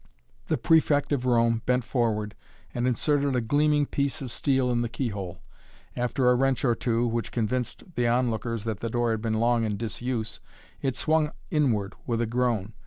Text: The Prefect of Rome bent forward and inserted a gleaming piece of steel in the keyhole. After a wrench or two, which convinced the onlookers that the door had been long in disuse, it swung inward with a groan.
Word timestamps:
The 0.47 0.57
Prefect 0.57 1.11
of 1.11 1.27
Rome 1.27 1.61
bent 1.67 1.83
forward 1.83 2.33
and 2.73 2.87
inserted 2.87 3.35
a 3.35 3.39
gleaming 3.39 3.85
piece 3.85 4.19
of 4.19 4.31
steel 4.31 4.71
in 4.71 4.81
the 4.81 4.89
keyhole. 4.89 5.43
After 5.95 6.27
a 6.27 6.33
wrench 6.33 6.65
or 6.65 6.73
two, 6.73 7.05
which 7.05 7.31
convinced 7.31 7.83
the 7.93 8.07
onlookers 8.07 8.63
that 8.63 8.79
the 8.79 8.89
door 8.89 9.11
had 9.11 9.21
been 9.21 9.35
long 9.35 9.63
in 9.63 9.77
disuse, 9.77 10.39
it 10.81 10.95
swung 10.95 11.31
inward 11.51 11.93
with 12.07 12.19
a 12.19 12.25
groan. 12.25 12.73